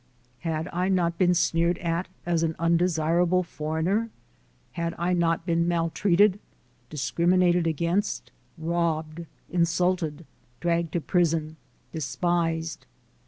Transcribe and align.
Had 0.39 0.67
I 0.73 0.89
not 0.89 1.19
been 1.19 1.35
sneered 1.35 1.77
at 1.77 2.07
as 2.25 2.41
an 2.41 2.55
undesirable 2.57 3.43
"foreigner?" 3.43 4.09
Had 4.71 4.95
I 4.97 5.13
not 5.13 5.45
been 5.45 5.67
maltreated, 5.67 6.39
discriminated 6.89 7.67
against, 7.67 8.31
robbed, 8.57 9.27
insulted, 9.51 10.25
dragged 10.59 10.93
to 10.93 11.01
prison, 11.01 11.55
despised? 11.91 12.87